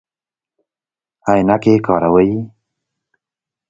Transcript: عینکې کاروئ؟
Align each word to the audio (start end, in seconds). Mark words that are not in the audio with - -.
عینکې 1.27 1.73
کاروئ؟ 1.85 2.31